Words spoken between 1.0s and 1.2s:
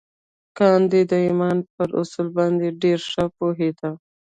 د